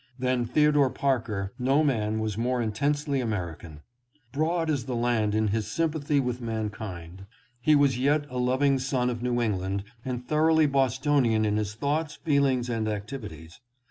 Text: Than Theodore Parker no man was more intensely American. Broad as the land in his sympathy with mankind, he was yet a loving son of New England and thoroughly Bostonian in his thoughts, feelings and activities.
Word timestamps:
Than 0.17 0.45
Theodore 0.47 0.89
Parker 0.89 1.53
no 1.59 1.83
man 1.83 2.17
was 2.17 2.35
more 2.35 2.59
intensely 2.59 3.21
American. 3.21 3.81
Broad 4.31 4.67
as 4.67 4.85
the 4.85 4.95
land 4.95 5.35
in 5.35 5.49
his 5.49 5.67
sympathy 5.67 6.19
with 6.19 6.41
mankind, 6.41 7.27
he 7.59 7.75
was 7.75 7.99
yet 7.99 8.25
a 8.31 8.39
loving 8.39 8.79
son 8.79 9.11
of 9.11 9.21
New 9.21 9.39
England 9.39 9.83
and 10.03 10.27
thoroughly 10.27 10.65
Bostonian 10.65 11.45
in 11.45 11.55
his 11.57 11.75
thoughts, 11.75 12.15
feelings 12.15 12.67
and 12.67 12.87
activities. 12.87 13.59